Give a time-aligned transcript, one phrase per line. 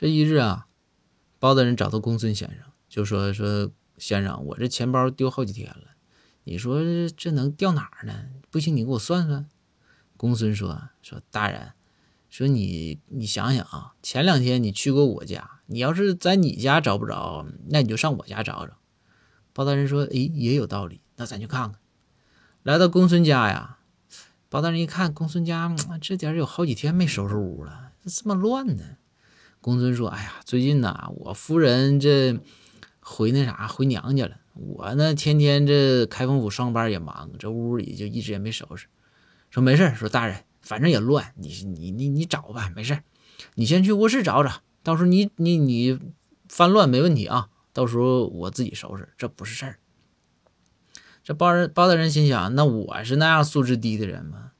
[0.00, 0.68] 这一日啊，
[1.40, 2.58] 包大人找到公孙先生，
[2.88, 5.96] 就说：“说先生，我这钱包丢好几天了，
[6.44, 6.80] 你说
[7.16, 8.26] 这能掉哪儿呢？
[8.48, 9.48] 不行，你给我算算。”
[10.16, 11.72] 公孙说：“说大人，
[12.30, 18.74] 说你你想想啊，前两天你去过我家，你要是在你家找不着，那你就上我家找找。”
[19.52, 21.80] 包大人说：“哎，也有道理，那咱去看看。”
[22.62, 23.80] 来到公孙家呀，
[24.48, 28.84] 包大人一看，公孙家这点有好几天没收拾屋了，这么乱呢。
[29.60, 32.38] 公孙说：“哎呀，最近呐，我夫人这
[33.00, 34.36] 回那啥回娘家了。
[34.54, 38.86] 我呢，天天这开封府上班也忙，这屋里就一直也没收拾。
[39.50, 43.00] 说没事说大人，反正也乱，你你你你找吧，没事
[43.54, 45.98] 你先去卧室找找，到时候你你你
[46.48, 49.78] 翻乱没问题啊，到时候我自己收拾，这不是事儿。
[51.22, 54.52] 这包人包大人心想，那我是那样素质低的人吗？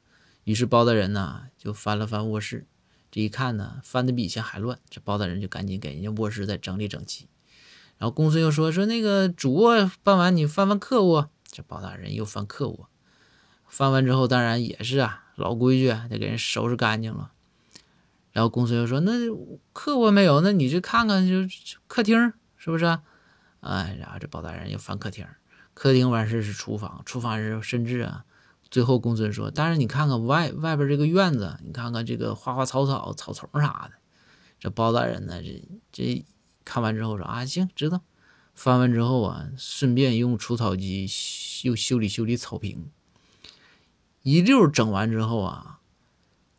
[0.43, 2.65] 于是包大人呢就翻了翻卧室。”
[3.11, 4.79] 这一看呢，翻的比以前还乱。
[4.89, 7.27] 这包大人就赶紧给人家卧室再整理整齐。
[7.97, 12.87] 然后公孙又说：“说那个主卧办完，你翻翻客卧。”这包大人又翻客卧，
[13.67, 17.31] 翻完之后，当然也是啊，老规矩，得给人收拾干净了。
[18.31, 19.11] 然后公孙又说：“那
[19.73, 21.45] 客卧没有，那你就看看，就
[21.87, 22.85] 客厅是不是？”
[23.61, 25.25] 哎，然后这包大人又翻客厅，
[25.73, 28.23] 客厅完事是厨房，厨房是甚至啊。
[28.71, 33.97] 最后，公孙说：“但是你看看外外边这个院子，你看看这个花花草草、草丛啥的。”
[34.59, 36.25] 这包大人呢，这这
[36.63, 38.01] 看完之后说：“啊，行，知道。”
[38.53, 41.09] 翻完之后啊，顺便用除草机
[41.63, 42.91] 又修理修理草坪。
[44.21, 45.79] 一溜整完之后啊，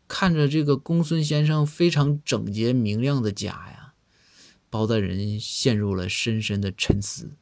[0.09, 3.93] 看着这个公孙先生非常整洁明亮的家呀，
[4.71, 7.33] 包大人陷入了深深的沉思。